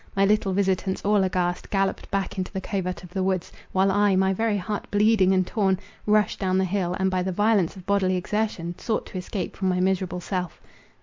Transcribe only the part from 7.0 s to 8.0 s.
by the violence of